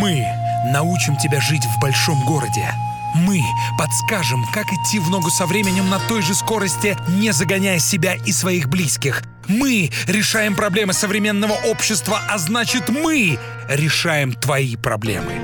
Мы 0.00 0.24
научим 0.64 1.14
тебя 1.18 1.42
жить 1.42 1.66
в 1.66 1.78
большом 1.78 2.24
городе. 2.24 2.72
Мы 3.14 3.42
подскажем, 3.78 4.46
как 4.50 4.64
идти 4.72 4.98
в 4.98 5.10
ногу 5.10 5.28
со 5.28 5.44
временем 5.44 5.90
на 5.90 5.98
той 5.98 6.22
же 6.22 6.34
скорости, 6.34 6.96
не 7.06 7.32
загоняя 7.32 7.78
себя 7.78 8.14
и 8.14 8.32
своих 8.32 8.70
близких. 8.70 9.22
Мы 9.46 9.90
решаем 10.06 10.54
проблемы 10.54 10.94
современного 10.94 11.52
общества, 11.52 12.22
а 12.30 12.38
значит 12.38 12.88
мы 12.88 13.38
решаем 13.68 14.32
твои 14.32 14.74
проблемы. 14.76 15.34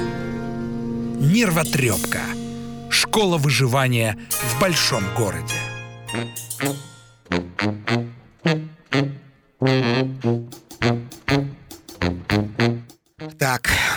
Нервотрепка. 1.21 2.21
Школа 2.89 3.37
выживания 3.37 4.17
в 4.31 4.59
большом 4.59 5.05
городе. 5.15 5.55
Так, 10.81 11.16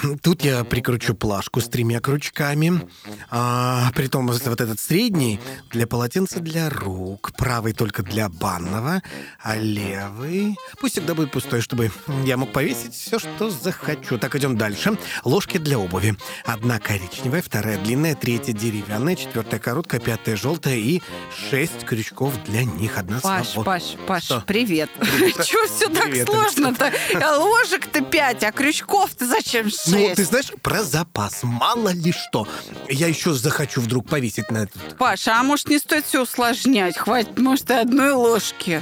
тут 0.22 0.44
я 0.44 0.64
прикручу 0.64 1.16
плашку 1.16 1.62
с 1.62 1.68
тремя 1.70 2.00
крючками. 2.00 2.88
А, 3.30 3.92
притом 3.96 4.28
вот 4.28 4.62
этот 4.62 4.80
средний 4.80 5.40
для 5.72 5.88
полотенца 5.88 6.40
для 6.40 6.70
рук, 6.70 7.32
правый 7.38 7.74
только 7.74 8.04
для 8.04 8.30
банного, 8.30 9.02
а 9.42 9.56
левый 9.58 10.56
пусть 10.80 10.94
всегда 10.94 11.14
будет 11.14 11.32
пустой, 11.32 11.62
чтобы 11.62 11.92
я 12.26 12.38
мог 12.38 12.52
повесить 12.52 12.94
все, 12.94 13.20
что 13.20 13.50
захочу. 13.50 14.18
Так, 14.18 14.36
идем 14.36 14.58
дальше. 14.58 14.98
Ложки 15.24 15.58
для 15.58 15.78
обуви. 15.80 16.18
Одна 16.46 16.80
коричневая, 16.80 17.42
вторая 17.42 17.78
длинная, 17.78 18.16
третья 18.16 18.54
деревянная, 18.54 19.16
четвертая 19.16 19.60
короткая, 19.60 20.00
пятая 20.02 20.36
желтая 20.36 20.76
и 20.76 21.02
шесть 21.50 21.86
крючков 21.86 22.34
для 22.46 22.64
них. 22.64 22.98
Одна 22.98 23.20
Паш, 23.20 23.48
свобод- 23.50 23.66
Паш, 23.66 23.84
Паш, 24.08 24.24
Что? 24.24 24.44
привет. 24.46 24.90
Чего 25.02 25.68
все 25.68 25.88
так 25.90 26.06
Привет, 26.06 26.28
сложно-то? 26.28 26.92
Ложек-то 27.40 28.02
пять, 28.02 28.44
а 28.44 28.52
крючков-то 28.52 29.28
зачем 29.28 29.70
шесть? 29.90 30.10
Ну, 30.10 30.16
ты 30.16 30.26
знаешь, 30.26 30.52
про 30.62 30.84
запас, 30.84 31.40
мало 31.44 31.90
ли 31.90 32.12
что. 32.12 32.48
Я 32.90 33.08
еще 33.08 33.34
захочу 33.34 33.82
вдруг 33.82 34.08
повесить 34.08 34.50
на 34.52 34.60
этот 34.60 34.98
Паша, 34.98 35.40
а 35.40 35.44
может 35.44 35.70
не 35.70 35.80
стоит 35.80 36.06
все 36.06 36.24
усложнять? 36.24 36.98
Хватит, 36.98 37.38
может, 37.38 37.70
и 37.70 37.74
одной 37.74 38.12
ложки. 38.12 38.82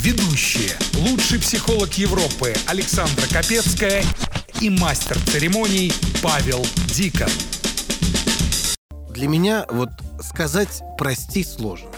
Ведущие. 0.00 0.76
Лучший 0.94 1.38
психолог 1.38 1.92
Европы 1.94 2.54
Александра 2.66 3.26
Капецкая 3.32 4.02
и 4.60 4.68
мастер 4.68 5.18
церемоний 5.30 5.92
Павел 6.22 6.66
Дикон. 6.88 7.30
Для 9.10 9.28
меня 9.28 9.66
вот 9.68 9.90
сказать 10.20 10.82
«прости» 10.98 11.44
сложно. 11.44 11.90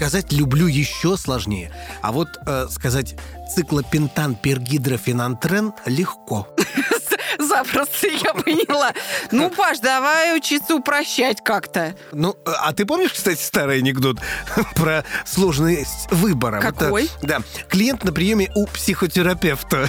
Сказать 0.00 0.32
«люблю» 0.32 0.66
еще 0.66 1.18
сложнее. 1.18 1.70
А 2.00 2.10
вот 2.10 2.38
э, 2.46 2.68
сказать 2.70 3.16
«циклопентан 3.54 4.34
пергидрофенантрен» 4.34 5.74
легко. 5.84 6.48
Запросто 7.50 8.06
я 8.24 8.32
поняла. 8.32 8.92
Ну, 9.32 9.50
Паш, 9.50 9.80
давай 9.80 10.36
учиться 10.36 10.74
упрощать 10.76 11.42
как-то. 11.42 11.94
Ну, 12.12 12.36
а 12.44 12.72
ты 12.72 12.86
помнишь, 12.86 13.12
кстати, 13.12 13.42
старый 13.42 13.78
анекдот 13.78 14.18
про 14.76 15.04
сложность 15.26 16.10
выбора? 16.10 16.60
Вот, 16.60 16.76
Какой? 16.78 17.10
да. 17.22 17.40
Клиент 17.68 18.04
на 18.04 18.12
приеме 18.12 18.50
у 18.54 18.66
психотерапевта. 18.66 19.88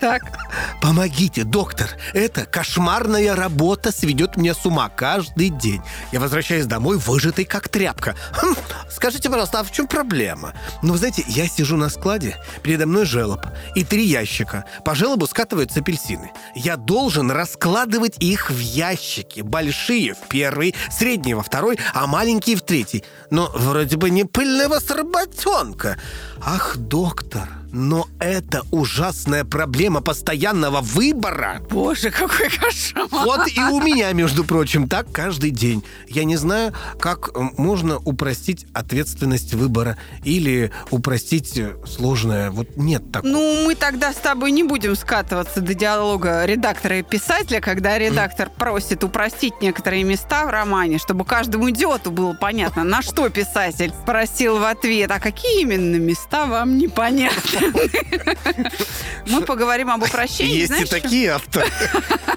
Так. 0.00 0.22
Помогите, 0.82 1.44
доктор. 1.44 1.90
Это 2.14 2.46
кошмарная 2.46 3.36
работа 3.36 3.92
сведет 3.92 4.36
меня 4.36 4.54
с 4.54 4.64
ума 4.64 4.88
каждый 4.88 5.50
день. 5.50 5.82
Я 6.12 6.20
возвращаюсь 6.20 6.66
домой, 6.66 6.96
выжатый 6.96 7.44
как 7.44 7.68
тряпка. 7.68 8.16
Хм, 8.34 8.54
скажите, 8.90 9.28
пожалуйста, 9.28 9.60
а 9.60 9.64
в 9.64 9.70
чем 9.72 9.86
проблема? 9.86 10.54
Ну, 10.82 10.92
вы 10.92 10.98
знаете, 10.98 11.24
я 11.28 11.46
сижу 11.46 11.76
на 11.76 11.90
складе, 11.90 12.36
передо 12.62 12.86
мной 12.86 13.04
желоб 13.04 13.46
и 13.74 13.84
три 13.84 14.04
ящика. 14.06 14.64
По 14.84 14.94
желобу 14.94 15.26
скатываются 15.26 15.80
апельсины. 15.80 16.32
Я 16.54 16.76
должен 17.02 17.32
раскладывать 17.32 18.14
их 18.20 18.48
в 18.48 18.60
ящики. 18.60 19.40
Большие 19.40 20.14
в 20.14 20.28
первый, 20.28 20.72
средние 20.88 21.34
во 21.34 21.42
второй, 21.42 21.76
а 21.94 22.06
маленькие 22.06 22.54
в 22.54 22.62
третий. 22.62 23.02
Но 23.28 23.50
вроде 23.52 23.96
бы 23.96 24.08
не 24.08 24.22
пыльная 24.24 24.68
вас 24.68 24.88
работенка. 24.88 25.98
Ах, 26.40 26.76
доктор, 26.76 27.48
но 27.72 28.06
это 28.20 28.62
ужасная 28.70 29.44
проблема 29.44 30.00
постоянного 30.02 30.80
выбора. 30.80 31.60
Боже, 31.70 32.10
какой 32.10 32.50
кошмар. 32.50 33.06
Вот 33.10 33.48
и 33.48 33.60
у 33.60 33.80
меня, 33.80 34.12
между 34.12 34.44
прочим, 34.44 34.88
так 34.88 35.10
каждый 35.10 35.50
день. 35.50 35.82
Я 36.06 36.24
не 36.24 36.36
знаю, 36.36 36.74
как 37.00 37.30
э, 37.34 37.40
можно 37.56 37.98
упростить 37.98 38.66
ответственность 38.74 39.54
выбора 39.54 39.96
или 40.22 40.70
упростить 40.90 41.56
э, 41.56 41.74
сложное. 41.86 42.50
Вот 42.50 42.76
нет 42.76 43.10
такого. 43.10 43.32
Ну, 43.32 43.64
мы 43.66 43.74
тогда 43.74 44.12
с 44.12 44.16
тобой 44.16 44.50
не 44.50 44.62
будем 44.62 44.94
скатываться 44.94 45.60
до 45.60 45.74
диалога 45.74 46.44
редактора 46.44 46.98
и 46.98 47.02
писателя, 47.02 47.60
когда 47.60 47.98
редактор 47.98 48.50
просит 48.50 49.02
упростить 49.02 49.54
некоторые 49.62 50.04
места 50.04 50.44
в 50.44 50.50
романе, 50.50 50.98
чтобы 50.98 51.24
каждому 51.24 51.70
идиоту 51.70 52.10
было 52.10 52.34
понятно, 52.34 52.84
на 52.84 53.00
что 53.00 53.28
писатель 53.30 53.92
спросил 54.02 54.58
в 54.58 54.64
ответ, 54.64 55.10
а 55.10 55.18
какие 55.18 55.62
именно 55.62 55.96
места 55.96 56.46
вам 56.46 56.76
непонятны. 56.76 57.61
Мы 59.26 59.40
поговорим 59.42 59.90
об 59.90 60.02
упрощении. 60.02 60.56
Есть 60.58 60.80
и 60.80 60.84
такие 60.84 61.30
авторы. 61.30 61.66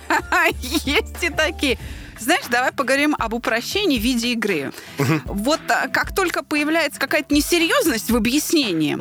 Есть 0.61 1.23
и 1.23 1.29
такие. 1.29 1.77
Знаешь, 2.19 2.45
давай 2.49 2.71
поговорим 2.71 3.15
об 3.17 3.33
упрощении 3.33 3.99
в 3.99 4.01
виде 4.01 4.31
игры. 4.33 4.71
Вот 5.25 5.59
а, 5.69 5.87
как 5.89 6.15
только 6.15 6.43
появляется 6.43 6.99
какая-то 6.99 7.33
несерьезность 7.33 8.09
в 8.09 8.15
объяснении, 8.15 8.97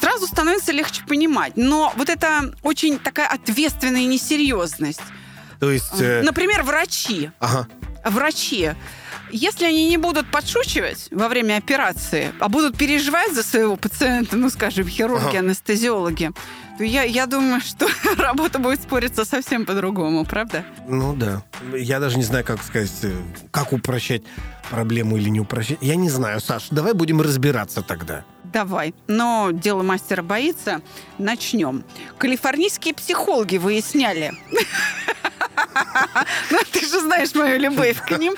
сразу 0.00 0.26
становится 0.26 0.72
легче 0.72 1.02
понимать. 1.06 1.54
Но 1.56 1.92
вот 1.96 2.08
это 2.08 2.54
очень 2.62 2.98
такая 2.98 3.26
ответственная 3.28 4.04
несерьезность. 4.04 5.02
То 5.58 5.70
есть... 5.70 6.00
э, 6.00 6.22
Например, 6.22 6.62
врачи. 6.62 7.30
Ага. 7.40 7.66
Врачи. 8.04 8.70
Если 9.32 9.64
они 9.64 9.88
не 9.88 9.96
будут 9.96 10.30
подшучивать 10.30 11.08
во 11.10 11.28
время 11.28 11.56
операции, 11.56 12.32
а 12.38 12.48
будут 12.48 12.76
переживать 12.76 13.32
за 13.34 13.42
своего 13.42 13.76
пациента, 13.76 14.36
ну, 14.36 14.50
скажем, 14.50 14.88
хирурги, 14.88 15.36
анестезиологи, 15.36 16.32
то 16.78 16.84
я, 16.84 17.02
я 17.02 17.26
думаю, 17.26 17.60
что 17.60 17.86
работа 18.16 18.58
будет 18.58 18.82
спориться 18.82 19.24
совсем 19.24 19.66
по-другому, 19.66 20.24
правда? 20.24 20.64
Ну 20.88 21.14
да. 21.14 21.42
Я 21.76 22.00
даже 22.00 22.16
не 22.16 22.24
знаю, 22.24 22.44
как 22.44 22.62
сказать, 22.62 22.90
э, 23.02 23.12
как 23.50 23.72
упрощать 23.72 24.22
проблему 24.70 25.16
или 25.16 25.28
не 25.28 25.40
упрощать. 25.40 25.78
Я 25.80 25.96
не 25.96 26.08
знаю, 26.08 26.40
Саш, 26.40 26.68
давай 26.70 26.94
будем 26.94 27.20
разбираться 27.20 27.82
тогда. 27.82 28.24
Давай. 28.44 28.94
Но 29.06 29.50
дело 29.52 29.82
мастера 29.82 30.22
боится. 30.22 30.80
Начнем. 31.18 31.84
Калифорнийские 32.18 32.94
психологи 32.94 33.58
выясняли. 33.58 34.32
Ну, 36.50 36.58
ты 36.72 36.80
же 36.80 37.00
знаешь 37.00 37.34
мою 37.34 37.58
любовь 37.58 37.96
к 38.06 38.18
ним. 38.18 38.34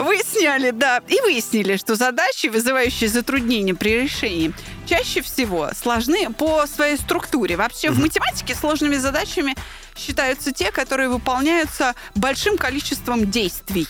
Выясняли, 0.00 0.70
да. 0.70 1.00
И 1.08 1.20
выяснили, 1.20 1.76
что 1.76 1.94
задачи, 1.94 2.48
вызывающие 2.48 3.08
затруднения 3.08 3.74
при 3.74 4.02
решении, 4.02 4.52
чаще 4.86 5.22
всего 5.22 5.70
сложны 5.80 6.30
по 6.30 6.66
своей 6.66 6.96
структуре. 6.96 7.56
Вообще 7.56 7.90
в 7.90 7.98
математике 7.98 8.54
сложными 8.54 8.96
задачами 8.96 9.54
считаются 9.96 10.52
те, 10.52 10.70
которые 10.70 11.08
выполняются 11.08 11.94
большим 12.14 12.56
количеством 12.58 13.30
действий. 13.30 13.88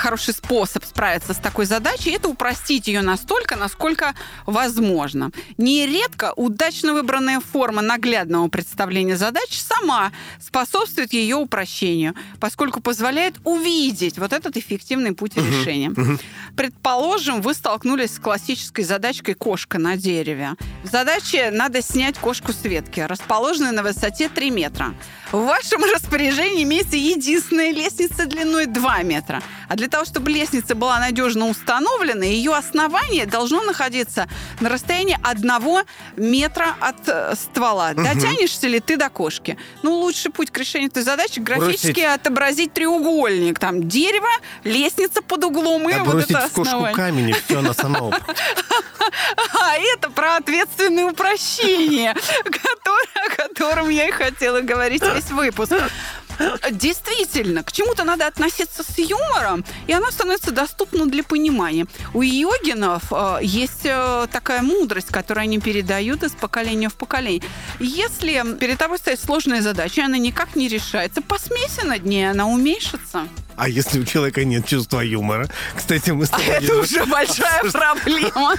Хороший 0.00 0.34
способ 0.34 0.84
справиться 0.84 1.34
с 1.34 1.36
такой 1.36 1.66
задачей– 1.66 2.10
это 2.12 2.28
упростить 2.28 2.88
ее 2.88 3.02
настолько, 3.02 3.56
насколько 3.56 4.14
возможно. 4.46 5.30
Нередко 5.58 6.32
удачно 6.34 6.94
выбранная 6.94 7.40
форма 7.40 7.82
наглядного 7.82 8.48
представления 8.48 9.16
задач 9.16 9.60
сама 9.60 10.12
способствует 10.40 11.12
ее 11.12 11.36
упрощению, 11.36 12.14
поскольку 12.40 12.80
позволяет 12.80 13.36
увидеть 13.44 14.18
вот 14.18 14.32
этот 14.32 14.56
эффективный 14.56 15.12
путь 15.12 15.36
решения. 15.36 15.92
Предположим, 16.56 17.42
вы 17.42 17.54
столкнулись 17.54 18.14
с 18.14 18.18
классической 18.18 18.84
задачкой 18.84 19.34
«кошка 19.34 19.78
на 19.78 19.96
дереве». 19.96 20.54
В 20.82 20.88
задаче 20.88 21.50
надо 21.50 21.82
снять 21.82 22.18
кошку 22.18 22.52
с 22.52 22.64
ветки, 22.64 23.00
расположенной 23.00 23.72
на 23.72 23.82
высоте 23.82 24.28
3 24.28 24.50
метра. 24.50 24.94
В 25.30 25.44
вашем 25.44 25.84
распоряжении 25.94 26.64
имеется 26.64 26.96
единственная 26.96 27.70
лестница 27.70 28.26
длиной 28.26 28.66
2 28.66 29.02
метра. 29.02 29.42
А 29.70 29.76
для 29.76 29.86
того, 29.86 30.04
чтобы 30.04 30.32
лестница 30.32 30.74
была 30.74 30.98
надежно 30.98 31.46
установлена, 31.46 32.24
ее 32.24 32.54
основание 32.56 33.24
должно 33.24 33.62
находиться 33.62 34.26
на 34.58 34.68
расстоянии 34.68 35.16
1 35.22 35.84
метра 36.16 36.74
от 36.80 36.96
э, 37.08 37.34
ствола. 37.36 37.94
Дотянешься 37.94 38.66
ли 38.66 38.80
ты 38.80 38.96
до 38.96 39.08
кошки? 39.08 39.56
Ну, 39.84 39.94
лучший 39.94 40.32
путь 40.32 40.50
к 40.50 40.58
решению 40.58 40.90
этой 40.90 41.04
задачи 41.04 41.38
графически 41.38 42.00
Бросить. 42.00 42.04
отобразить 42.20 42.72
треугольник. 42.74 43.60
Там 43.60 43.88
дерево, 43.88 44.26
лестница 44.64 45.22
под 45.22 45.44
углом 45.44 45.88
и 45.88 45.92
А 45.92 46.02
вот 46.02 46.24
это 46.28 46.40
в 46.40 46.42
кошку 46.52 46.62
основание. 46.62 46.96
камень, 46.96 47.28
и 47.30 47.32
все, 47.32 47.60
она 47.60 47.72
сама. 47.72 48.00
А 49.60 49.76
это 49.76 50.10
про 50.10 50.36
ответственное 50.36 51.04
упрощение, 51.06 52.14
которое- 52.44 53.26
о 53.26 53.36
котором 53.36 53.88
я 53.88 54.08
и 54.08 54.10
хотела 54.10 54.60
говорить 54.60 55.02
весь 55.02 55.30
выпуск. 55.30 55.72
Действительно, 56.70 57.62
к 57.62 57.72
чему-то 57.72 58.04
надо 58.04 58.26
относиться 58.26 58.82
с 58.82 58.98
юмором, 58.98 59.64
и 59.86 59.92
она 59.92 60.10
становится 60.10 60.50
доступна 60.50 61.06
для 61.06 61.22
понимания. 61.22 61.86
У 62.14 62.22
йогинов 62.22 63.04
э, 63.12 63.38
есть 63.42 63.84
э, 63.84 64.26
такая 64.32 64.62
мудрость, 64.62 65.08
которую 65.08 65.42
они 65.42 65.58
передают 65.58 66.22
из 66.22 66.32
поколения 66.32 66.88
в 66.88 66.94
поколение. 66.94 67.42
Если 67.78 68.42
перед 68.58 68.78
тобой 68.78 68.98
стоит 68.98 69.20
сложная 69.20 69.60
задача, 69.62 70.00
и 70.00 70.04
она 70.04 70.18
никак 70.18 70.56
не 70.56 70.68
решается, 70.68 71.20
посмейся 71.20 71.86
над 71.86 72.04
ней, 72.04 72.30
она 72.30 72.46
уменьшится. 72.46 73.28
А 73.56 73.68
если 73.68 74.00
у 74.00 74.04
человека 74.04 74.42
нет 74.44 74.66
чувства 74.66 75.00
юмора? 75.00 75.48
Кстати, 75.76 76.10
мы 76.10 76.24
с 76.24 76.30
А 76.30 76.38
тобой 76.38 76.54
это 76.54 76.76
уже 76.76 77.04
большая 77.04 77.62
проблема. 77.70 78.54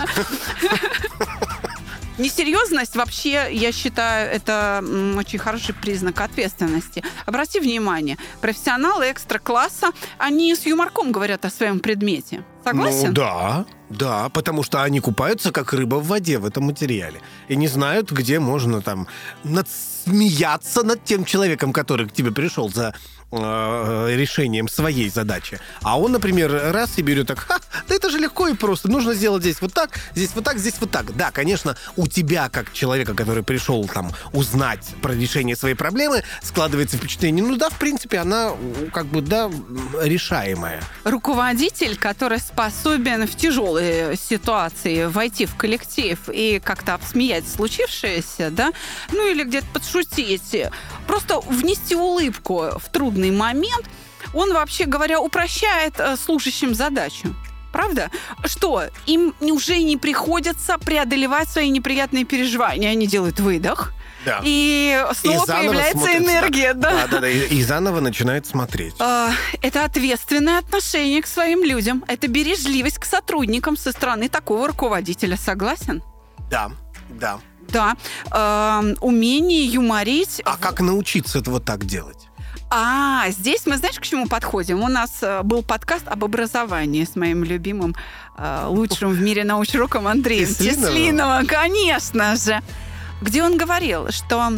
Несерьезность 2.21 2.95
вообще, 2.95 3.47
я 3.51 3.71
считаю, 3.71 4.31
это 4.31 4.83
очень 5.17 5.39
хороший 5.39 5.73
признак 5.73 6.21
ответственности. 6.21 7.03
Обрати 7.25 7.59
внимание, 7.59 8.17
профессионалы 8.41 9.11
экстра-класса, 9.11 9.91
они 10.19 10.53
с 10.53 10.67
юморком 10.67 11.11
говорят 11.11 11.45
о 11.45 11.49
своем 11.49 11.79
предмете. 11.79 12.43
Согласен? 12.63 13.07
Ну 13.07 13.13
да, 13.13 13.65
да, 13.89 14.29
потому 14.29 14.61
что 14.61 14.83
они 14.83 14.99
купаются 14.99 15.51
как 15.51 15.73
рыба 15.73 15.95
в 15.95 16.07
воде 16.07 16.37
в 16.37 16.45
этом 16.45 16.65
материале. 16.65 17.21
И 17.47 17.55
не 17.55 17.67
знают, 17.67 18.11
где 18.11 18.39
можно 18.39 18.81
там 18.81 19.07
надсмеяться 19.43 20.83
над 20.83 21.03
тем 21.03 21.25
человеком, 21.25 21.73
который 21.73 22.07
к 22.07 22.13
тебе 22.13 22.31
пришел 22.31 22.69
за 22.69 22.93
э, 23.31 24.15
решением 24.15 24.67
своей 24.67 25.09
задачи. 25.09 25.59
А 25.81 25.99
он, 25.99 26.11
например, 26.11 26.51
раз 26.71 26.99
и 26.99 27.01
берет 27.01 27.27
так, 27.27 27.61
да 27.91 27.95
это 27.95 28.09
же 28.09 28.19
легко 28.19 28.47
и 28.47 28.53
просто. 28.53 28.89
Нужно 28.89 29.13
сделать 29.13 29.43
здесь 29.43 29.59
вот 29.59 29.73
так, 29.73 29.99
здесь 30.15 30.31
вот 30.33 30.45
так, 30.45 30.57
здесь 30.57 30.75
вот 30.79 30.91
так. 30.91 31.13
Да, 31.17 31.29
конечно, 31.31 31.75
у 31.97 32.07
тебя, 32.07 32.47
как 32.47 32.71
человека, 32.71 33.13
который 33.13 33.43
пришел 33.43 33.85
там 33.85 34.13
узнать 34.31 34.87
про 35.01 35.13
решение 35.13 35.57
своей 35.57 35.75
проблемы, 35.75 36.23
складывается 36.41 36.95
впечатление, 36.95 37.43
ну 37.43 37.57
да, 37.57 37.69
в 37.69 37.77
принципе, 37.77 38.19
она 38.19 38.53
как 38.93 39.07
бы, 39.07 39.21
да, 39.21 39.51
решаемая. 40.01 40.81
Руководитель, 41.03 41.97
который 41.97 42.39
способен 42.39 43.27
в 43.27 43.35
тяжелые 43.35 44.15
ситуации 44.15 45.07
войти 45.07 45.45
в 45.45 45.57
коллектив 45.57 46.17
и 46.29 46.61
как-то 46.63 46.93
обсмеять 46.93 47.43
случившееся, 47.45 48.51
да, 48.51 48.71
ну 49.11 49.29
или 49.29 49.43
где-то 49.43 49.67
подшутить, 49.73 50.55
просто 51.07 51.41
внести 51.41 51.95
улыбку 51.95 52.69
в 52.79 52.89
трудный 52.89 53.31
момент, 53.31 53.85
он, 54.33 54.53
вообще 54.53 54.85
говоря, 54.85 55.19
упрощает 55.19 55.95
э, 55.97 56.15
служащим 56.15 56.73
задачу. 56.73 57.35
Правда? 57.71 58.09
Что, 58.45 58.83
им 59.05 59.33
уже 59.39 59.81
не 59.81 59.97
приходится 59.97 60.77
преодолевать 60.77 61.49
свои 61.49 61.69
неприятные 61.69 62.25
переживания. 62.25 62.89
Они 62.91 63.07
делают 63.07 63.39
выдох, 63.39 63.93
Да. 64.25 64.41
и 64.43 65.03
снова 65.15 65.45
заново 65.45 65.61
появляется 65.69 65.99
смотрят, 65.99 66.21
энергия. 66.21 66.73
Да. 66.73 66.91
Да, 66.91 67.07
да, 67.07 67.19
да. 67.21 67.29
И, 67.29 67.55
и 67.55 67.63
заново 67.63 67.99
начинает 68.01 68.45
смотреть. 68.45 68.95
А, 68.99 69.31
Это 69.61 69.85
ответственное 69.85 70.59
отношение 70.59 71.21
к 71.21 71.27
своим 71.27 71.63
людям. 71.63 72.03
Это 72.07 72.27
бережливость 72.27 72.97
к 72.99 73.05
сотрудникам 73.05 73.77
со 73.77 73.91
стороны 73.91 74.27
такого 74.29 74.67
руководителя. 74.67 75.37
Согласен? 75.37 76.03
Да, 76.49 76.71
да. 77.09 77.39
Да. 77.69 77.95
А, 78.31 78.83
Умение 78.99 79.65
юморить. 79.65 80.41
А 80.43 80.57
как 80.57 80.81
научиться 80.81 81.39
этого 81.39 81.61
так 81.61 81.85
делать? 81.85 82.27
А, 82.73 83.29
здесь 83.31 83.65
мы, 83.65 83.75
знаешь, 83.75 83.99
к 83.99 84.03
чему 84.03 84.27
подходим? 84.27 84.81
У 84.81 84.87
нас 84.87 85.17
э, 85.21 85.41
был 85.43 85.61
подкаст 85.61 86.07
об 86.07 86.23
образовании 86.23 87.03
с 87.03 87.17
моим 87.17 87.43
любимым, 87.43 87.93
э, 88.37 88.63
лучшим 88.67 89.09
в 89.09 89.21
мире 89.21 89.43
научруком 89.43 90.07
Андреем? 90.07 90.47
Теслиновым, 90.47 91.47
конечно 91.47 92.37
же. 92.37 92.61
Где 93.21 93.43
он 93.43 93.57
говорил, 93.57 94.09
что 94.11 94.53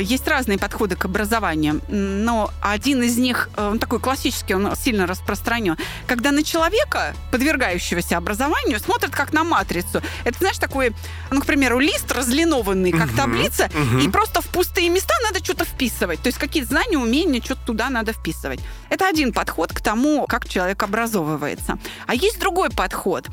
есть 0.00 0.26
разные 0.28 0.58
подходы 0.58 0.96
к 0.96 1.04
образованию, 1.04 1.80
но 1.88 2.50
один 2.62 3.02
из 3.02 3.16
них, 3.16 3.48
э, 3.56 3.68
он 3.68 3.78
такой 3.78 4.00
классический, 4.00 4.54
он 4.54 4.74
сильно 4.76 5.06
распространен. 5.06 5.76
Когда 6.06 6.30
на 6.30 6.42
человека, 6.42 7.14
подвергающегося 7.30 8.16
образованию, 8.16 8.78
смотрят 8.80 9.10
как 9.10 9.32
на 9.32 9.44
матрицу. 9.44 10.02
Это, 10.24 10.38
знаешь, 10.38 10.58
такой, 10.58 10.92
ну, 11.30 11.40
к 11.40 11.46
примеру, 11.46 11.78
лист 11.78 12.10
разлинованный, 12.12 12.92
как 12.92 13.08
Мгм, 13.08 13.16
таблица, 13.16 13.70
мгм. 13.74 13.98
и 14.00 14.08
просто 14.08 14.40
в 14.40 14.46
пустые 14.46 14.88
места 14.88 15.14
надо 15.24 15.44
что-то 15.44 15.64
вписывать. 15.64 16.20
То 16.20 16.28
есть 16.28 16.38
какие-то 16.38 16.68
знания, 16.68 16.98
умения, 16.98 17.40
что-то 17.42 17.60
туда 17.66 17.90
надо 17.90 18.12
вписывать. 18.12 18.60
Это 18.88 19.08
один 19.08 19.32
подход 19.32 19.72
к 19.72 19.80
тому, 19.80 20.26
как 20.26 20.48
человек 20.48 20.82
образовывается. 20.82 21.78
А 22.06 22.14
есть 22.14 22.38
другой 22.40 22.70
подход. 22.70 23.26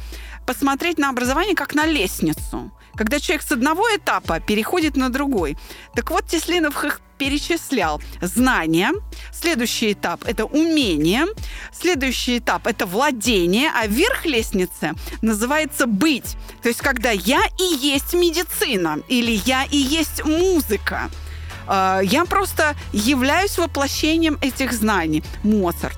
Посмотреть 0.45 0.97
на 0.97 1.09
образование 1.09 1.55
как 1.55 1.73
на 1.75 1.85
лестницу. 1.85 2.71
Когда 2.95 3.19
человек 3.19 3.43
с 3.43 3.51
одного 3.51 3.83
этапа 3.95 4.39
переходит 4.39 4.95
на 4.97 5.09
другой. 5.09 5.57
Так 5.93 6.09
вот, 6.09 6.25
Теслинов 6.37 6.83
их 6.83 7.01
перечислял. 7.17 7.99
Знания. 8.21 8.91
Следующий 9.33 9.93
этап– 9.93 10.23
это 10.27 10.45
умение. 10.45 11.25
Следующий 11.73 12.37
этап– 12.37 12.67
это 12.67 12.85
владение. 12.85 13.71
А 13.75 13.87
верх 13.87 14.23
лестницы 14.23 14.93
называется 15.23 15.87
«быть». 15.87 16.35
То 16.61 16.69
есть, 16.69 16.81
когда 16.81 17.09
я 17.09 17.41
и 17.59 17.63
есть 17.63 18.13
медицина, 18.13 18.99
или 19.07 19.31
я 19.45 19.63
и 19.63 19.77
есть 19.77 20.23
музыка. 20.25 21.09
А, 21.65 22.01
Я 22.03 22.25
просто 22.25 22.75
являюсь 22.93 23.57
воплощением 23.57 24.37
этих 24.41 24.71
знаний. 24.71 25.23
Моцарт. 25.43 25.97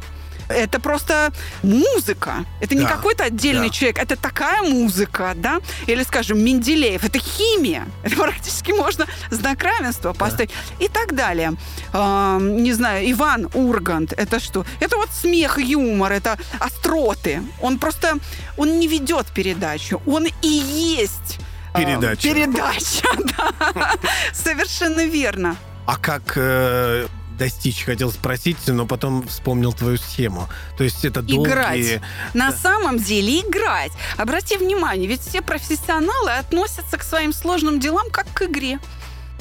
Это 0.49 0.79
просто 0.79 1.31
музыка. 1.63 2.45
Это 2.59 2.75
не 2.75 2.83
Да, 2.83 2.89
какой-то 2.89 3.25
отдельный 3.25 3.67
да. 3.67 3.73
человек. 3.73 3.99
Это 3.99 4.15
такая 4.15 4.63
музыка, 4.63 5.33
да? 5.35 5.59
Или, 5.87 6.03
скажем, 6.03 6.43
Менделеев. 6.43 7.03
Это 7.03 7.19
химия. 7.19 7.85
Это 8.03 8.15
практически 8.15 8.71
можно 8.71 9.05
знак 9.29 9.63
равенства 9.63 10.13
поставить. 10.13 10.51
И 10.79 10.87
так 10.87 11.13
далее. 11.15 11.53
А, 11.93 12.39
не 12.39 12.73
знаю, 12.73 13.09
Иван 13.11 13.49
Ургант. 13.53 14.13
Это 14.13 14.39
что? 14.39 14.65
Это 14.79 14.97
вот 14.97 15.09
смех, 15.11 15.59
юмор, 15.59 16.11
это 16.11 16.37
остроты. 16.59 17.41
Он 17.61 17.77
просто, 17.77 18.17
он 18.57 18.79
не 18.79 18.87
ведет 18.87 19.27
передачу. 19.27 20.01
Он 20.07 20.25
и 20.41 20.47
есть 20.47 21.39
а, 21.73 21.79
Передача. 21.79 22.21
Передача, 22.21 23.07
да. 23.37 23.93
Совершенно 24.33 25.05
верно. 25.05 25.55
А 25.85 25.97
как 25.97 26.33
э, 26.35 27.07
достичь, 27.39 27.83
хотел 27.83 28.11
спросить, 28.11 28.57
но 28.67 28.85
потом 28.85 29.27
вспомнил 29.27 29.73
твою 29.73 29.97
схему. 29.97 30.47
То 30.77 30.83
есть 30.83 31.03
это 31.05 31.21
долгие... 31.23 31.49
Играть. 31.51 32.01
На 32.35 32.51
самом 32.51 32.99
деле 32.99 33.39
играть. 33.39 33.91
Обрати 34.17 34.57
внимание, 34.57 35.07
ведь 35.07 35.21
все 35.21 35.41
профессионалы 35.41 36.31
относятся 36.31 36.97
к 36.97 37.03
своим 37.03 37.33
сложным 37.33 37.79
делам 37.79 38.09
как 38.11 38.27
к 38.33 38.43
игре. 38.43 38.79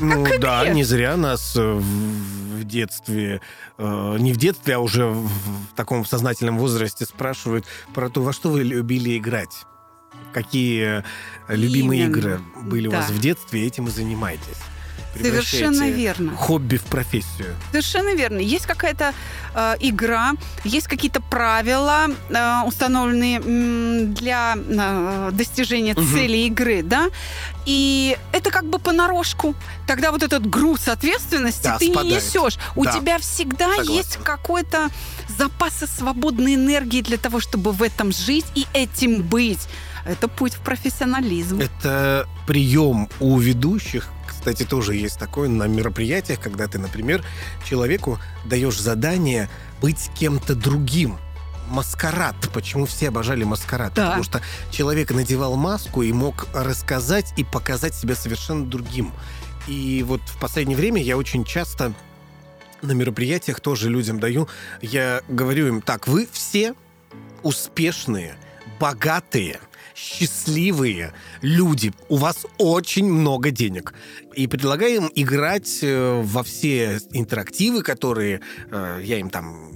Ну 0.00 0.24
к 0.24 0.38
да, 0.38 0.62
игре. 0.62 0.74
не 0.74 0.84
зря 0.84 1.16
нас 1.16 1.56
э, 1.56 1.60
в, 1.60 2.64
детстве, 2.64 3.40
э, 3.78 4.16
не 4.20 4.32
в 4.32 4.36
детстве, 4.36 4.76
а 4.76 4.78
уже 4.78 5.06
в, 5.06 5.26
в 5.26 5.74
таком 5.74 6.06
сознательном 6.06 6.56
возрасте 6.58 7.04
спрашивают 7.04 7.66
про 7.94 8.08
то, 8.08 8.22
во 8.22 8.32
что 8.32 8.50
вы 8.50 8.62
любили 8.62 9.18
играть. 9.18 9.66
Какие 10.32 11.00
э, 11.00 11.02
любимые 11.48 12.02
Именно. 12.02 12.16
игры 12.16 12.40
были 12.62 12.86
у 12.86 12.92
вас 12.92 13.08
Да. 13.08 13.12
в 13.14 13.18
детстве, 13.18 13.66
этим 13.66 13.88
и 13.88 13.90
занимаетесь. 13.90 14.58
Совершенно 15.22 15.90
верно. 15.90 16.36
Хобби 16.36 16.76
в 16.76 16.84
профессию. 16.84 17.54
Совершенно 17.70 18.14
верно. 18.14 18.38
Есть 18.38 18.66
какая-то 18.66 19.12
э, 19.54 19.74
игра, 19.80 20.32
есть 20.64 20.86
какие-то 20.88 21.20
правила, 21.20 22.06
э, 22.30 22.62
установленные 22.66 23.38
м, 23.38 24.14
для 24.14 24.54
э, 24.56 25.30
достижения 25.32 25.94
Мгм. 25.94 26.06
цели 26.12 26.36
игры, 26.46 26.82
да? 26.82 27.08
И 27.66 28.16
это 28.32 28.50
как 28.50 28.64
бы 28.64 28.78
понарошку. 28.78 29.54
Тогда 29.86 30.10
вот 30.12 30.22
этот 30.22 30.46
груз 30.48 30.88
ответственности 30.88 31.64
Да, 31.64 31.78
ты 31.78 31.88
не 31.88 31.92
спадает. 31.94 32.14
несешь. 32.24 32.58
У 32.76 32.84
Да. 32.84 32.92
тебя 32.92 33.18
всегда 33.18 33.68
Согласен. 33.76 33.92
есть 33.92 34.16
какой-то 34.22 34.88
запасы 35.38 35.86
свободной 35.86 36.54
энергии 36.54 37.02
для 37.02 37.18
того, 37.18 37.40
чтобы 37.40 37.72
в 37.72 37.82
этом 37.82 38.12
жить 38.12 38.46
и 38.54 38.66
этим 38.72 39.22
быть. 39.22 39.68
Это 40.04 40.28
путь 40.28 40.54
в 40.54 40.60
профессионализм. 40.60 41.60
Это 41.60 42.28
прием 42.46 43.08
у 43.20 43.38
ведущих, 43.38 44.08
кстати, 44.26 44.64
тоже 44.64 44.94
есть 44.94 45.18
такое 45.18 45.48
на 45.48 45.64
мероприятиях, 45.64 46.40
когда 46.40 46.68
ты, 46.68 46.78
например, 46.78 47.24
человеку 47.64 48.18
даешь 48.44 48.78
задание 48.78 49.50
быть 49.80 50.10
кем-то 50.18 50.54
другим. 50.54 51.18
Маскарад. 51.68 52.34
Почему 52.54 52.86
все 52.86 53.08
обожали 53.08 53.44
маскарад? 53.44 53.92
Да. 53.92 54.06
Потому 54.06 54.24
что 54.24 54.40
человек 54.70 55.10
надевал 55.10 55.56
маску 55.56 56.02
и 56.02 56.12
мог 56.12 56.46
рассказать 56.54 57.34
и 57.36 57.44
показать 57.44 57.94
себя 57.94 58.14
совершенно 58.14 58.64
другим. 58.64 59.12
И 59.66 60.02
вот 60.06 60.22
в 60.22 60.38
последнее 60.38 60.78
время 60.78 61.02
я 61.02 61.18
очень 61.18 61.44
часто 61.44 61.92
на 62.80 62.92
мероприятиях 62.92 63.60
тоже 63.60 63.90
людям 63.90 64.18
даю. 64.18 64.48
Я 64.80 65.20
говорю 65.28 65.66
им, 65.66 65.82
так, 65.82 66.08
вы 66.08 66.26
все 66.32 66.74
успешные, 67.42 68.36
богатые, 68.80 69.60
счастливые 69.98 71.12
люди. 71.42 71.92
У 72.08 72.16
вас 72.16 72.46
очень 72.58 73.06
много 73.06 73.50
денег. 73.50 73.94
И 74.34 74.46
предлагаю 74.46 74.96
им 74.96 75.10
играть 75.14 75.80
э, 75.82 76.22
во 76.22 76.42
все 76.42 77.00
интерактивы, 77.12 77.82
которые 77.82 78.40
э, 78.70 79.00
я 79.02 79.18
им 79.18 79.30
там 79.30 79.68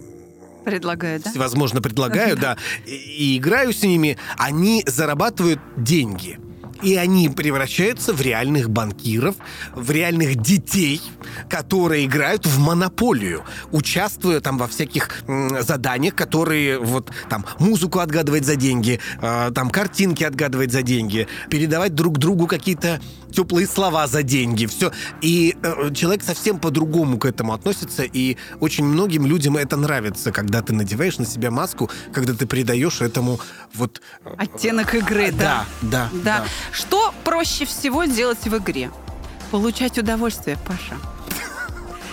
Предлагаю, 0.65 1.21
да? 1.21 1.33
возможно, 1.35 1.83
предлагаю, 1.83 2.37
да, 2.37 2.57
и 2.87 3.37
играю 3.37 3.73
с 3.73 3.83
ними, 3.83 4.17
они 4.39 4.85
зарабатывают 4.87 5.59
деньги. 5.77 6.39
И 6.83 6.97
они 6.97 7.29
превращаются 7.29 8.13
в 8.13 8.21
реальных 8.21 8.71
банкиров, 8.71 9.37
в 9.75 9.91
реальных 9.91 10.37
детей, 10.37 11.01
которые 11.49 12.07
играют 12.07 12.47
в 12.47 12.59
монополию, 12.59 13.45
участвуя 13.71 14.41
там 14.41 14.59
во 14.59 14.67
всяких 14.67 15.23
заданиях, 15.61 16.15
которые 16.15 16.79
вот 16.79 17.11
там 17.29 17.45
музыку 17.59 18.01
отгадывать 18.01 18.45
за 18.45 18.57
деньги, 18.57 19.01
э, 19.21 19.51
там 19.55 19.71
картинки 19.71 20.25
отгадывать 20.25 20.73
за 20.73 20.83
деньги, 20.83 21.29
передавать 21.51 21.95
друг 21.95 22.19
другу 22.19 22.47
какие-то 22.47 23.01
теплые 23.33 23.67
слова 23.67 24.07
за 24.07 24.23
деньги, 24.23 24.67
все. 24.67 24.93
И 25.21 25.57
э, 25.63 25.93
человек 25.95 26.23
совсем 26.23 26.59
по-другому 26.59 27.19
к 27.19 27.25
этому 27.25 27.53
относится, 27.53 28.03
и 28.05 28.37
очень 28.61 28.85
многим 28.85 29.27
людям 29.27 29.57
это 29.57 29.77
нравится, 29.77 30.33
когда 30.33 30.63
ты 30.63 30.73
надеваешь 30.73 31.19
на 31.19 31.27
себя 31.27 31.51
маску, 31.51 31.91
когда 32.13 32.35
ты 32.35 32.47
придаешь 32.47 33.01
этому 33.01 33.41
вот... 33.75 34.01
э, 34.25 34.31
Оттенок 34.39 34.95
игры, 34.95 35.33
да. 35.33 35.65
Да, 35.83 36.09
да, 36.11 36.11
Да. 36.25 36.45
Что 36.73 37.15
проще 37.25 37.65
всего 37.65 38.05
делать 38.05 38.45
в 38.45 38.57
игре? 38.57 38.91
Получать 39.51 39.99
удовольствие, 39.99 40.57
Паша. 40.67 40.97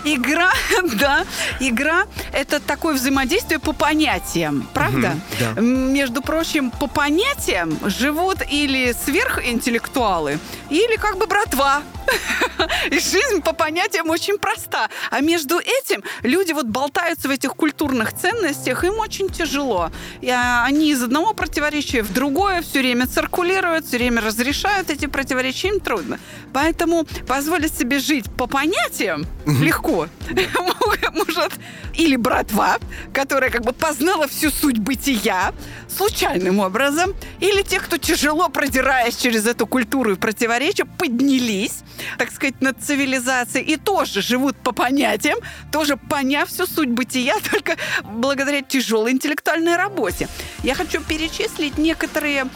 Игра, 0.03 0.51
да, 0.99 1.25
игра– 1.59 2.05
это 2.33 2.59
такое 2.59 2.95
взаимодействие 2.95 3.59
по 3.59 3.73
понятиям, 3.73 4.67
правда? 4.73 5.09
Мгм, 5.09 5.21
да. 5.39 5.61
Между 5.61 6.21
прочим, 6.21 6.71
по 6.71 6.87
понятиям 6.87 7.77
живут 7.85 8.37
или 8.49 8.93
сверхинтеллектуалы, 8.93 10.39
или 10.69 10.95
как 10.97 11.17
бы 11.17 11.27
братва. 11.27 11.83
И 12.91 12.99
жизнь 12.99 13.41
по 13.43 13.53
понятиям 13.53 14.09
очень 14.09 14.37
проста. 14.37 14.89
А 15.11 15.21
между 15.21 15.59
этим 15.59 16.03
люди 16.23 16.51
вот 16.53 16.67
болтаются 16.67 17.27
в 17.27 17.31
этих 17.31 17.55
культурных 17.55 18.13
ценностях, 18.13 18.83
им 18.83 18.99
очень 18.99 19.29
тяжело. 19.29 19.91
И, 20.21 20.29
а, 20.29 20.65
они 20.65 20.91
из 20.91 21.03
одного 21.03 21.33
противоречия 21.33 22.01
в 22.01 22.13
другое 22.13 22.61
все 22.61 22.79
время 22.79 23.07
циркулируют, 23.07 23.85
все 23.85 23.97
время 23.97 24.21
разрешают 24.21 24.89
эти 24.89 25.05
противоречия, 25.05 25.69
им 25.69 25.79
трудно. 25.79 26.19
Поэтому 26.53 27.05
позволить 27.27 27.77
себе 27.77 27.99
жить 27.99 28.25
по 28.37 28.47
понятиям 28.47 29.25
легко. 29.45 30.07
Может, 31.13 31.53
или 31.95 32.15
братва, 32.15 32.77
которая 33.13 33.49
как 33.49 33.63
бы 33.63 33.73
познала 33.73 34.27
всю 34.27 34.51
суть 34.51 34.77
бытия 34.77 35.53
случайным 35.87 36.59
образом, 36.59 37.13
или 37.39 37.61
те, 37.61 37.79
кто 37.79 37.97
тяжело 37.97 38.49
продираясь 38.49 39.15
через 39.15 39.45
эту 39.45 39.67
культуру 39.67 40.13
и 40.13 40.15
противоречия, 40.15 40.85
поднялись, 40.85 41.83
так 42.17 42.31
сказать, 42.31 42.61
над 42.61 42.81
цивилизацией 42.81 43.65
и 43.65 43.77
тоже 43.77 44.21
живут 44.21 44.57
по 44.57 44.71
понятиям, 44.71 45.39
тоже 45.71 45.97
поняв 45.97 46.49
всю 46.49 46.65
суть 46.65 46.89
бытия, 46.89 47.35
только 47.51 47.75
благодаря 48.03 48.61
тяжелой 48.61 49.11
интеллектуальной 49.11 49.75
работе. 49.75 50.27
Я 50.63 50.75
хочу 50.75 51.01
перечислить 51.01 51.77
некоторые 51.77 52.47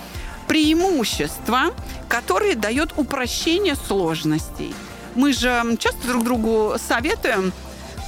преимущества, 0.48 1.74
которые 2.10 2.56
дает 2.56 2.94
упрощение 2.98 3.76
сложностей. 3.76 4.74
Мы 5.16 5.34
же 5.34 5.78
часто 5.80 6.08
друг 6.08 6.24
другу 6.24 6.76
советуем 6.78 7.54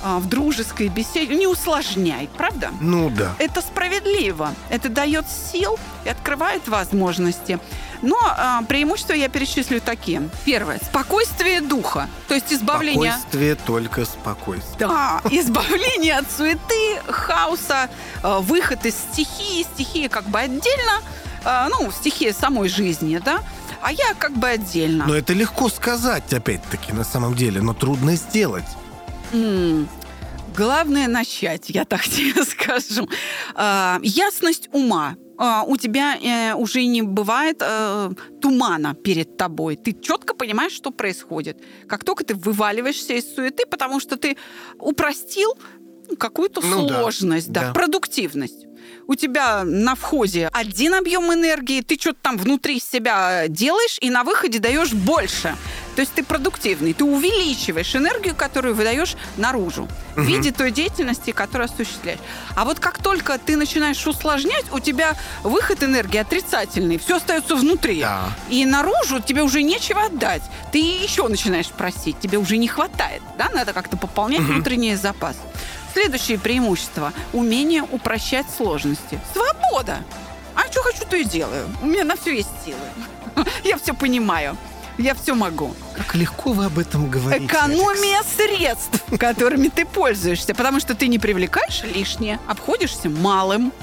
а, 0.03 0.19
в 0.19 0.27
дружеской 0.27 0.87
беседе 0.87 1.35
не 1.35 1.47
усложняй, 1.47 2.29
правда? 2.37 2.71
Ну 2.79 3.09
да. 3.09 3.35
Это 3.39 3.61
справедливо. 3.61 4.53
Это 4.69 4.89
дает 4.89 5.25
сил 5.29 5.77
и 6.05 6.09
открывает 6.09 6.67
возможности. 6.67 7.59
Но 8.01 8.17
а, 8.21 8.61
преимущества 8.63 9.13
я 9.13 9.29
перечислю 9.29 9.81
такие. 9.81 10.29
Первое. 10.45 10.79
Спокойствие 10.79 11.61
духа. 11.61 12.07
То 12.27 12.35
есть 12.35 12.51
избавление... 12.53 13.13
Спокойствие, 13.13 13.55
только 13.55 14.05
спокойствие. 14.05 14.87
Да, 14.87 15.21
избавление 15.31 16.17
от 16.17 16.31
суеты, 16.31 17.01
хаоса, 17.07 17.89
э, 18.21 18.39
выход 18.41 18.85
из 18.85 18.95
стихии. 18.95 19.63
Стихия 19.63 20.09
как 20.09 20.25
бы 20.25 20.39
отдельно, 20.39 21.01
э, 21.43 21.67
ну, 21.69 21.91
стихия 21.91 22.33
самой 22.33 22.69
жизни, 22.69 23.19
да, 23.23 23.39
а 23.81 23.91
я 23.91 24.13
как 24.17 24.33
бы 24.33 24.47
отдельно. 24.47 25.05
Но 25.07 25.15
это 25.15 25.33
легко 25.33 25.69
сказать, 25.69 26.33
опять-таки, 26.33 26.91
на 26.93 27.03
самом 27.03 27.35
деле, 27.35 27.61
но 27.61 27.73
трудно 27.73 28.15
сделать. 28.15 28.65
Главное 30.55 31.07
начать, 31.07 31.69
я 31.69 31.85
так 31.85 32.03
тебе 32.07 32.43
скажу. 32.43 33.09
А, 33.55 33.99
ясность 34.03 34.69
ума. 34.71 35.15
А, 35.37 35.63
у 35.67 35.75
тебя 35.75 36.15
э, 36.15 36.53
уже 36.53 36.85
не 36.85 37.01
бывает 37.01 37.57
э, 37.59 38.09
тумана 38.41 38.93
перед 38.93 39.35
тобой. 39.35 39.75
Ты 39.75 39.91
четко 39.91 40.33
понимаешь, 40.33 40.71
что 40.71 40.91
происходит. 40.91 41.61
Как 41.89 42.05
только 42.05 42.23
ты 42.23 42.35
вываливаешься 42.35 43.13
из 43.13 43.35
суеты, 43.35 43.65
потому 43.69 43.99
что 43.99 44.15
ты 44.15 44.37
упростил 44.79 45.53
какую-то 46.17 46.61
Ну 46.61 46.87
да, 46.87 46.99
сложность, 46.99 47.51
да, 47.51 47.61
да. 47.61 47.73
продуктивность. 47.73 48.65
У 49.07 49.15
тебя 49.15 49.63
на 49.63 49.95
входе 49.95 50.49
один 50.53 50.93
объем 50.93 51.33
энергии, 51.33 51.81
ты 51.81 51.95
что-то 51.99 52.19
там 52.21 52.37
внутри 52.37 52.79
себя 52.79 53.47
делаешь, 53.47 53.97
и 53.99 54.09
на 54.09 54.23
выходе 54.23 54.59
даешь 54.59 54.93
больше. 54.93 55.55
То 55.95 56.01
есть 56.01 56.13
ты 56.13 56.23
продуктивный, 56.23 56.93
ты 56.93 57.03
увеличиваешь 57.03 57.95
энергию, 57.95 58.35
которую 58.35 58.75
выдаешь 58.75 59.15
наружу 59.37 59.87
в 60.15 60.21
виде 60.23 60.51
той 60.51 60.71
деятельности, 60.71 61.31
которую 61.31 61.65
осуществляешь. 61.65 62.19
А 62.55 62.65
вот 62.65 62.79
как 62.79 63.01
только 63.01 63.37
ты 63.37 63.55
начинаешь 63.55 64.05
усложнять, 64.05 64.65
у 64.71 64.79
тебя 64.79 65.15
выход 65.43 65.83
энергии 65.83 66.17
отрицательный, 66.17 66.97
все 66.97 67.17
остается 67.17 67.55
внутри. 67.55 68.01
Да. 68.01 68.29
И 68.49 68.65
наружу 68.65 69.21
тебе 69.21 69.41
уже 69.41 69.63
нечего 69.63 70.05
отдать. 70.05 70.43
Ты 70.71 70.79
еще 70.79 71.27
начинаешь 71.27 71.69
просить, 71.69 72.19
тебе 72.19 72.37
уже 72.37 72.57
не 72.57 72.67
хватает. 72.67 73.21
Да? 73.37 73.49
Надо 73.53 73.73
как-то 73.73 73.95
пополнять 73.95 74.41
внутренний 74.41 74.95
запас. 74.95 75.37
Следующее 75.93 76.37
преимущество– 76.37 77.13
умение 77.33 77.81
упрощать 77.81 78.47
сложности. 78.55 79.17
Свобода! 79.31 79.99
А 80.53 80.69
что 80.69 80.81
хочу, 80.81 81.05
то 81.09 81.15
и 81.15 81.23
делаю. 81.23 81.69
У 81.81 81.85
меня 81.85 82.03
на 82.03 82.17
все 82.17 82.35
есть 82.35 82.49
силы. 82.65 83.45
Я 83.63 83.77
все 83.77 83.93
понимаю. 83.93 84.57
Я 84.97 85.13
все 85.13 85.35
могу. 85.35 85.73
Как 85.95 86.15
легко 86.15 86.51
вы 86.51 86.65
об 86.65 86.79
этом 86.79 87.09
говорите. 87.09 87.45
Экономия 87.45 88.21
средств, 88.37 89.03
которыми 89.19 89.67
ты 89.67 89.85
пользуешься, 89.85 90.55
потому 90.55 90.79
что 90.79 90.95
ты 90.95 91.07
не 91.07 91.19
привлекаешь 91.19 91.83
лишнее, 91.83 92.39
обходишься 92.47 93.09
малым. 93.09 93.73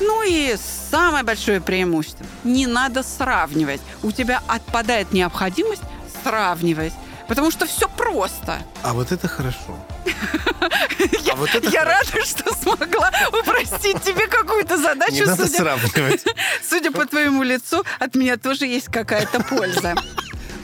Ну 0.00 0.22
и 0.22 0.56
самое 0.90 1.24
большое 1.24 1.60
преимущество. 1.60 2.26
Не 2.44 2.66
надо 2.66 3.02
сравнивать. 3.02 3.80
У 4.02 4.12
тебя 4.12 4.42
отпадает 4.46 5.12
необходимость 5.12 5.82
сравнивать. 6.22 6.92
Потому 7.28 7.50
что 7.50 7.66
все 7.66 7.88
просто. 7.88 8.62
А 8.82 8.92
вот 8.92 9.10
это 9.10 9.26
хорошо. 9.26 9.76
Я, 11.24 11.34
вот 11.34 11.52
это 11.54 11.68
я 11.68 11.84
рада, 11.84 12.24
что 12.24 12.54
смогла 12.54 13.10
упростить 13.28 14.00
тебе 14.02 14.28
какую-то 14.28 14.78
задачу. 14.78 15.14
Не 15.14 15.22
надо 15.22 15.46
судя, 15.46 15.58
сравнивать. 15.58 16.24
судя 16.68 16.92
по 16.92 17.04
твоему 17.06 17.42
лицу, 17.42 17.84
от 17.98 18.14
меня 18.14 18.36
тоже 18.36 18.66
есть 18.66 18.86
какая-то 18.86 19.42
польза. 19.42 19.94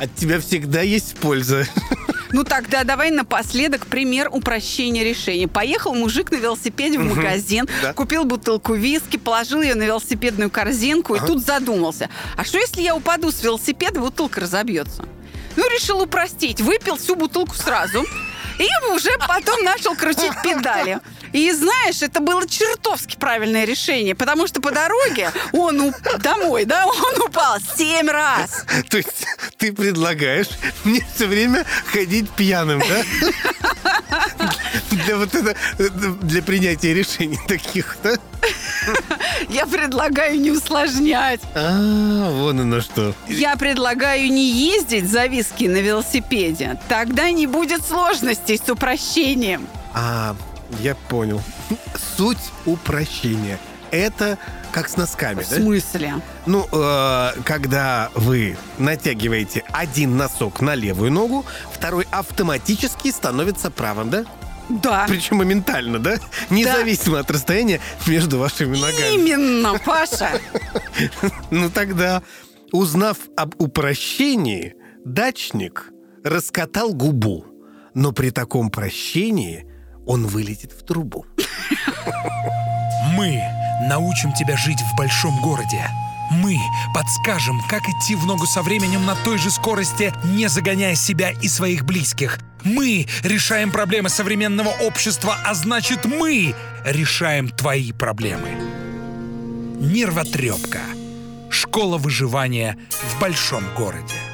От 0.03 0.13
тебя 0.17 0.41
всегда 0.41 0.81
есть 0.81 1.15
польза. 1.19 1.65
Ну 2.33 2.43
тогда 2.43 2.83
давай 2.83 3.13
напоследок 3.13 3.87
пример 3.87 4.29
упрощения 4.33 5.05
решения. 5.05 5.47
Поехал 5.47 5.95
мужик 5.95 6.33
на 6.33 6.37
велосипеде 6.37 6.99
в 6.99 7.05
магазин, 7.05 7.69
да. 7.83 7.93
купил 7.93 8.25
бутылку 8.25 8.75
виски, 8.75 9.17
положил 9.17 9.63
ее 9.63 9.77
на 9.77 9.85
велосипедную 9.85 10.51
корзинку 10.51 11.15
и 11.15 11.21
тут 11.21 11.45
задумался. 11.45 12.09
А 12.37 12.45
что 12.45 12.59
если 12.59 12.83
я 12.83 12.97
упаду 12.97 13.31
с 13.31 13.45
велосипеда, 13.45 14.01
бутылка 14.01 14.41
разобьется? 14.41 15.05
Ну, 15.55 15.65
решил 15.69 16.01
упростить. 16.01 16.61
Выпил 16.61 16.97
всю 16.97 17.15
бутылку 17.15 17.55
сразу. 17.55 18.03
И 18.59 18.69
уже 18.93 19.11
потом 19.29 19.63
начал 19.63 19.95
крутить 19.95 20.33
педали. 20.43 20.99
И 21.33 21.51
знаешь, 21.53 22.03
это 22.03 22.21
было 22.21 22.47
чертовски 22.47 23.17
правильное 23.17 23.65
решение, 23.65 24.15
потому 24.15 24.47
что 24.47 24.61
по 24.61 24.71
дороге 24.71 25.31
он 25.53 25.81
уп- 25.81 26.19
домой, 26.23 26.65
да, 26.65 26.87
он 26.87 27.23
упал 27.23 27.57
семь 27.77 28.09
раз. 28.09 28.65
То 28.89 28.99
есть 28.99 29.27
ты 29.57 29.73
предлагаешь 29.73 30.49
мне 30.85 31.07
все 31.15 31.27
время 31.27 31.65
ходить 31.87 32.29
пьяным, 32.31 32.81
да? 32.81 33.03
Для 34.91 35.17
вот 35.17 35.35
это, 35.35 35.57
для 36.23 36.43
принятия 36.43 36.95
решений 36.95 37.39
таких, 37.49 37.97
да? 38.03 38.15
Я 39.49 39.67
предлагаю 39.67 40.39
не 40.41 40.51
усложнять. 40.51 41.41
А, 41.55 42.31
вон 42.31 42.61
оно 42.61 42.81
что. 42.81 43.15
Я 43.29 43.57
предлагаю 43.57 44.31
не 44.33 44.51
ездить 44.51 45.09
за 45.11 45.27
виски 45.27 45.65
на 45.65 45.79
велосипеде. 45.79 46.79
Тогда 46.89 47.31
не 47.31 47.47
будет 47.47 47.85
сложностей 47.87 48.59
с 48.59 48.69
упрощением. 48.69 49.67
А, 49.95 50.35
я 50.81 50.95
понял. 50.95 51.41
Суть 52.17 52.39
упрощения. 52.67 53.59
Это 53.91 54.39
как 54.73 54.89
с 54.89 54.97
носками, 54.97 55.43
В 55.43 55.49
да? 55.51 55.57
смысле? 55.57 56.15
Ну, 56.47 56.67
э, 56.73 57.31
когда 57.45 58.11
вы 58.15 58.57
натягиваете 58.79 59.65
один 59.71 60.17
носок 60.17 60.63
на 60.63 60.75
левую 60.75 61.13
ногу, 61.13 61.45
второй 61.71 62.07
автоматически 62.11 63.11
становится 63.11 63.71
правым, 63.71 64.09
да? 64.09 64.25
Да. 64.71 65.05
Причем 65.09 65.37
моментально, 65.37 65.99
да? 65.99 66.17
Независимо 66.49 67.19
от 67.19 67.31
расстояния 67.31 67.81
между 68.07 68.39
вашими 68.39 68.77
ногами. 68.79 69.15
Именно, 69.15 69.79
Паша. 69.85 70.31
Ну 71.51 71.69
тогда, 71.69 72.23
узнав 72.71 73.19
об 73.37 73.55
упрощении, 73.61 74.75
дачник 75.05 75.91
раскатал 76.25 76.95
губу. 76.95 77.45
Но 77.95 78.13
при 78.13 78.31
таком 78.31 78.71
прощении 78.71 79.67
он 80.07 80.27
вылетит 80.27 80.73
в 80.73 80.85
трубу. 80.85 81.27
Мы 83.15 83.41
научим 83.89 84.33
тебя 84.33 84.57
жить 84.57 84.81
в 84.81 84.97
большом 84.97 85.41
городе. 85.41 85.89
Мы 86.31 86.59
подскажем, 86.95 87.61
как 87.69 87.83
идти 87.83 88.15
в 88.15 88.25
ногу 88.25 88.47
со 88.47 88.63
временем 88.63 89.05
на 89.05 89.15
той 89.17 89.39
же 89.39 89.51
скорости, 89.51 90.13
не 90.25 90.49
загоняя 90.49 90.95
себя 90.95 91.31
и 91.31 91.49
своих 91.49 91.85
близких. 91.85 92.39
Мы 92.65 93.07
решаем 93.23 93.71
проблемы 93.71 94.09
современного 94.09 94.71
общества, 94.71 95.37
а 95.45 95.55
значит 95.55 96.05
мы 96.07 96.55
решаем 96.87 97.49
твои 97.49 97.93
проблемы. 97.93 98.49
Нервотрепка. 99.81 100.81
Школа 101.51 101.99
выживания 101.99 102.79
в 102.91 103.21
большом 103.21 103.65
городе. 103.77 104.32